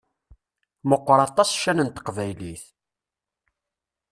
[0.89, 2.63] Meqqeṛ aṭas ccan n teqbaylit!